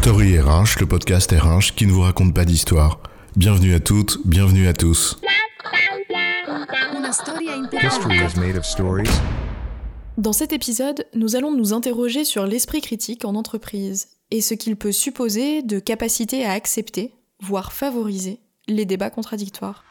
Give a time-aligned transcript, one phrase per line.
[0.00, 3.00] Story RH, le podcast RH qui ne vous raconte pas d'histoire.
[3.34, 5.18] Bienvenue à toutes, bienvenue à tous.
[7.82, 9.10] History is made of stories.
[10.16, 14.76] Dans cet épisode, nous allons nous interroger sur l'esprit critique en entreprise et ce qu'il
[14.76, 18.38] peut supposer de capacité à accepter, voire favoriser,
[18.68, 19.84] les débats contradictoires.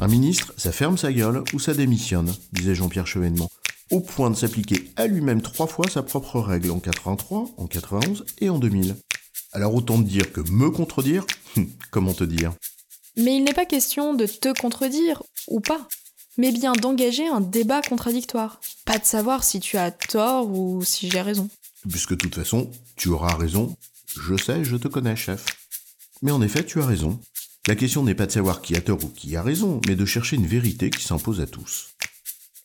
[0.00, 3.50] Un ministre, ça ferme sa gueule ou ça démissionne, disait Jean-Pierre Chevènement,
[3.90, 8.24] au point de s'appliquer à lui-même trois fois sa propre règle en 83, en 91
[8.40, 8.96] et en 2000.
[9.52, 11.24] Alors autant dire que me contredire,
[11.90, 12.52] comment te dire?
[13.16, 15.88] Mais il n'est pas question de te contredire ou pas,
[16.36, 18.60] mais bien d'engager un débat contradictoire.
[18.84, 21.48] Pas de savoir si tu as tort ou si j'ai raison.
[21.88, 23.76] Puisque de toute façon, tu auras raison.
[24.20, 25.44] Je sais, je te connais, chef.
[26.22, 27.18] Mais en effet, tu as raison.
[27.66, 30.04] La question n'est pas de savoir qui a tort ou qui a raison, mais de
[30.04, 31.88] chercher une vérité qui s'impose à tous.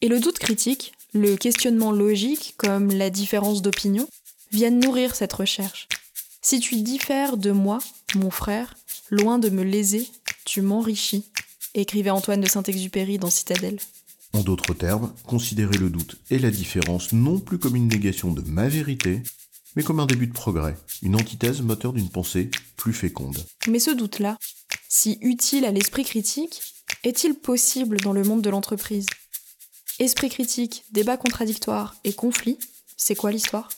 [0.01, 4.07] Et le doute critique, le questionnement logique, comme la différence d'opinion,
[4.51, 5.87] viennent nourrir cette recherche.
[6.41, 7.79] Si tu diffères de moi,
[8.15, 8.76] mon frère,
[9.10, 10.10] loin de me léser,
[10.46, 11.26] tu m'enrichis,
[11.74, 13.79] écrivait Antoine de Saint-Exupéry dans Citadelle.
[14.34, 18.41] En d'autres termes, considérer le doute et la différence non plus comme une négation de
[18.41, 19.21] ma vérité,
[19.76, 23.37] mais comme un début de progrès, une antithèse moteur d'une pensée plus féconde.
[23.68, 24.37] Mais ce doute-là,
[24.90, 26.62] si utile à l'esprit critique,
[27.04, 29.05] est-il possible dans le monde de l'entreprise?
[30.04, 32.59] Esprit critique, débat contradictoire et conflit,
[32.98, 33.70] c'est quoi l'histoire?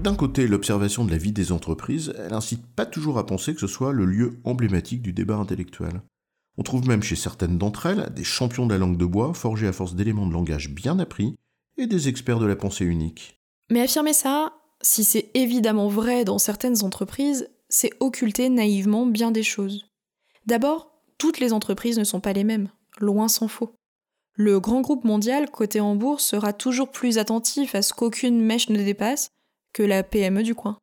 [0.00, 3.60] D'un côté, l'observation de la vie des entreprises, elle incite pas toujours à penser que
[3.60, 6.00] ce soit le lieu emblématique du débat intellectuel.
[6.58, 9.66] On trouve même chez certaines d'entre elles des champions de la langue de bois forgés
[9.66, 11.34] à force d'éléments de langage bien appris
[11.76, 13.40] et des experts de la pensée unique.
[13.68, 19.42] Mais affirmer ça, si c'est évidemment vrai dans certaines entreprises, c'est occulter naïvement bien des
[19.42, 19.86] choses.
[20.46, 22.68] D'abord, toutes les entreprises ne sont pas les mêmes,
[23.00, 23.74] loin s'en faut.
[24.34, 28.68] Le grand groupe mondial coté en bourse sera toujours plus attentif à ce qu'aucune mèche
[28.68, 29.30] ne dépasse
[29.72, 30.78] que la PME du coin.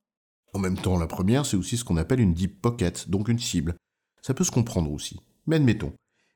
[0.54, 3.40] En même temps, la première, c'est aussi ce qu'on appelle une deep pocket, donc une
[3.40, 3.76] cible.
[4.22, 5.20] Ça peut se comprendre aussi.
[5.48, 5.94] Mais admettons.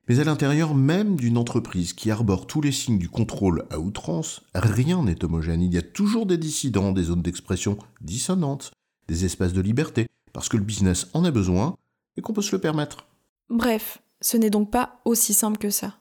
[0.07, 4.41] Mais à l'intérieur même d'une entreprise qui arbore tous les signes du contrôle à outrance,
[4.55, 5.61] rien n'est homogène.
[5.61, 8.71] Il y a toujours des dissidents, des zones d'expression dissonantes,
[9.07, 11.75] des espaces de liberté, parce que le business en a besoin
[12.17, 13.07] et qu'on peut se le permettre.
[13.49, 15.99] Bref, ce n'est donc pas aussi simple que ça.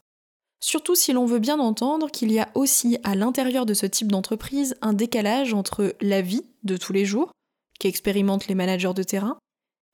[0.60, 4.10] Surtout si l'on veut bien entendre qu'il y a aussi à l'intérieur de ce type
[4.10, 7.30] d'entreprise un décalage entre la vie de tous les jours,
[7.78, 9.38] qu'expérimentent les managers de terrain,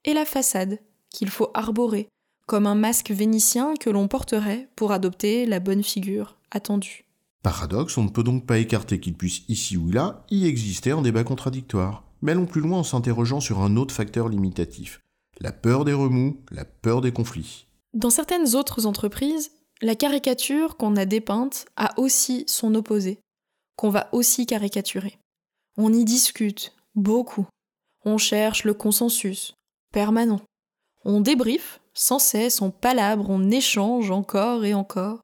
[0.04, 0.78] et la façade,
[1.10, 2.08] qu'il faut arborer,
[2.46, 7.04] comme un masque vénitien que l'on porterait pour adopter la bonne figure attendue.
[7.42, 11.02] Paradoxe, on ne peut donc pas écarter qu'il puisse ici ou là y exister un
[11.02, 12.04] débat contradictoire.
[12.22, 15.02] Mais allons plus loin en s'interrogeant sur un autre facteur limitatif.
[15.40, 17.66] La peur des remous, la peur des conflits.
[17.94, 23.20] Dans certaines autres entreprises, la caricature qu'on a dépeinte a aussi son opposé,
[23.76, 25.16] qu'on va aussi caricaturer.
[25.76, 27.46] On y discute, beaucoup.
[28.04, 29.54] On cherche le consensus,
[29.92, 30.40] permanent.
[31.04, 35.20] On débriefe, sans cesse, on palabre, on échange encore et encore.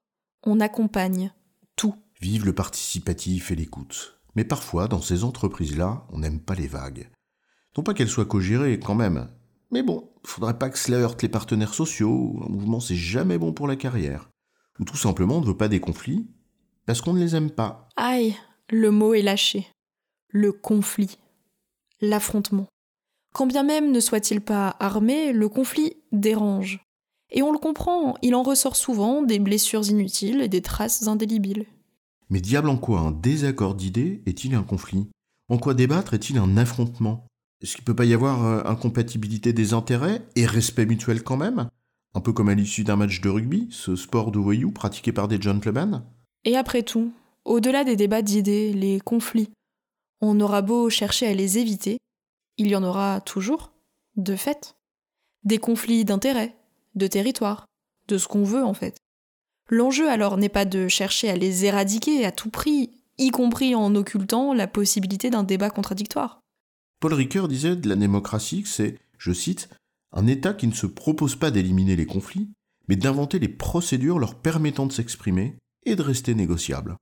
[0.47, 1.33] On accompagne,
[1.75, 1.97] tout.
[2.21, 4.21] Vive le participatif et l'écoute.
[4.37, 7.11] Mais parfois, dans ces entreprises-là, on n'aime pas les vagues.
[7.77, 9.29] Non pas qu'elles soient co-gérées, quand même.
[9.71, 13.39] Mais bon, il faudrait pas que cela heurte les partenaires sociaux, un mouvement c'est jamais
[13.39, 14.29] bon pour la carrière.
[14.79, 16.27] Ou tout simplement on ne veut pas des conflits,
[16.87, 17.89] parce qu'on ne les aime pas.
[17.97, 18.37] Aïe,
[18.69, 19.67] le mot est lâché.
[20.29, 21.19] Le conflit.
[22.01, 22.67] L'affrontement.
[23.33, 26.81] Quand bien même ne soit-il pas armé, le conflit dérange.
[27.31, 31.67] Et on le comprend, il en ressort souvent des blessures inutiles et des traces indélébiles.
[32.29, 35.09] Mais diable en quoi un désaccord d'idées est-il un conflit?
[35.49, 37.27] En quoi débattre est-il un affrontement?
[37.63, 41.37] Est-ce qu'il ne peut pas y avoir euh, incompatibilité des intérêts et respect mutuel quand
[41.37, 41.69] même?
[42.15, 45.29] Un peu comme à l'issue d'un match de rugby, ce sport de voyous pratiqué par
[45.29, 46.03] des gentlemen?
[46.45, 47.13] Et après tout,
[47.45, 49.51] au-delà des débats d'idées, les conflits,
[50.23, 51.99] on aura beau chercher à les éviter,
[52.57, 53.73] il y en aura toujours,
[54.17, 54.77] de fait.
[55.45, 56.55] Des conflits d'intérêts,
[56.95, 57.67] de territoire,
[58.09, 58.97] de ce qu'on veut en fait.
[59.69, 63.95] L'enjeu alors n'est pas de chercher à les éradiquer à tout prix, y compris en
[63.95, 66.40] occultant la possibilité d'un débat contradictoire.
[67.01, 69.69] Paul Ricoeur disait de la démocratie que c'est, je cite,
[70.13, 72.51] un État qui ne se propose pas d'éliminer les conflits,
[72.89, 76.97] mais d'inventer les procédures leur permettant de s'exprimer et de rester négociables.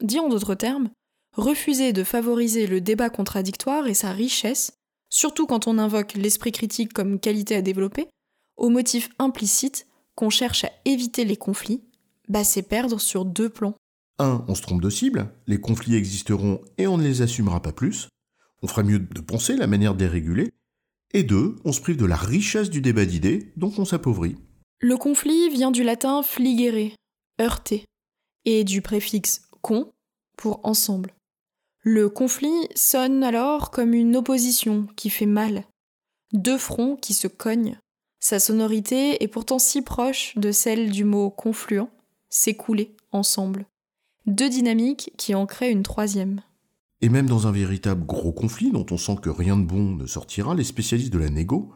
[0.00, 0.90] Dit en d'autres termes,
[1.36, 4.72] refuser de favoriser le débat contradictoire et sa richesse,
[5.10, 8.08] surtout quand on invoque l'esprit critique comme qualité à développer,
[8.56, 11.82] au motif implicite qu'on cherche à éviter les conflits
[12.28, 13.74] bah c'est perdre sur deux plans.
[14.18, 17.72] Un, on se trompe de cible, les conflits existeront et on ne les assumera pas
[17.72, 18.08] plus.
[18.62, 20.52] On ferait mieux de penser la manière réguler.
[21.12, 24.36] Et deux, on se prive de la richesse du débat d'idées, donc on s'appauvrit.
[24.80, 26.92] Le conflit vient du latin fligere,
[27.40, 27.84] heurter,
[28.44, 29.92] et du préfixe con
[30.36, 31.14] pour ensemble.
[31.82, 35.64] Le conflit sonne alors comme une opposition qui fait mal.
[36.32, 37.78] Deux fronts qui se cognent.
[38.20, 41.88] Sa sonorité est pourtant si proche de celle du mot confluent,
[42.30, 43.66] s'écouler ensemble.
[44.26, 46.40] Deux dynamiques qui en créent une troisième.
[47.02, 50.06] Et même dans un véritable gros conflit dont on sent que rien de bon ne
[50.06, 51.74] sortira, les spécialistes de la négo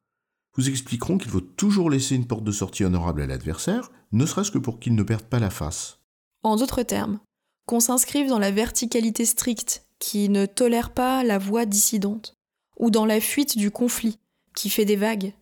[0.57, 4.51] vous expliqueront qu'il faut toujours laisser une porte de sortie honorable à l'adversaire, ne serait-ce
[4.51, 5.99] que pour qu'il ne perde pas la face.
[6.43, 7.19] En d'autres termes,
[7.67, 12.35] qu'on s'inscrive dans la verticalité stricte qui ne tolère pas la voix dissidente,
[12.79, 14.19] ou dans la fuite du conflit
[14.55, 15.35] qui fait des vagues.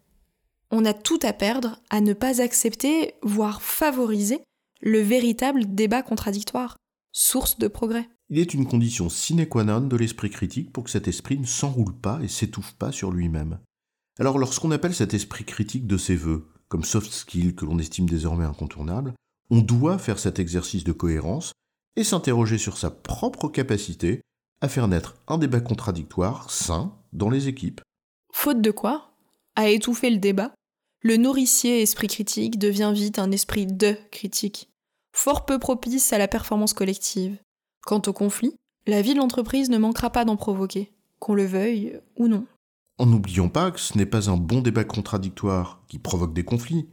[0.70, 4.40] On a tout à perdre à ne pas accepter, voire favoriser,
[4.80, 6.76] le véritable débat contradictoire,
[7.12, 8.08] source de progrès.
[8.30, 11.46] Il est une condition sine qua non de l'esprit critique pour que cet esprit ne
[11.46, 13.58] s'enroule pas et s'étouffe pas sur lui-même.
[14.18, 18.08] Alors lorsqu'on appelle cet esprit critique de ses voeux, comme soft skill que l'on estime
[18.08, 19.14] désormais incontournable,
[19.50, 21.52] on doit faire cet exercice de cohérence
[21.96, 24.22] et s'interroger sur sa propre capacité
[24.60, 27.82] à faire naître un débat contradictoire sain dans les équipes.
[28.32, 29.12] Faute de quoi?
[29.56, 30.54] À étouffer le débat,
[31.02, 34.70] le nourricier esprit critique devient vite un esprit de critique,
[35.12, 37.36] fort peu propice à la performance collective.
[37.84, 38.54] Quant au conflit,
[38.86, 42.46] la vie de l'entreprise ne manquera pas d'en provoquer, qu'on le veuille ou non.
[42.98, 46.86] En n'oubliant pas que ce n'est pas un bon débat contradictoire qui provoque des conflits,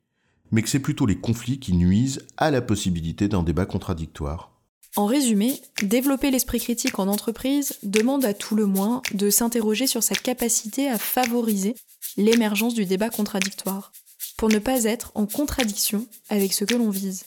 [0.51, 4.51] mais que c'est plutôt les conflits qui nuisent à la possibilité d'un débat contradictoire.
[4.97, 10.03] En résumé, développer l'esprit critique en entreprise demande à tout le moins de s'interroger sur
[10.03, 11.75] sa capacité à favoriser
[12.17, 13.94] l'émergence du débat contradictoire,
[14.35, 17.23] pour ne pas être en contradiction avec ce que l'on vise.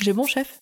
[0.00, 0.61] J'ai bon, chef?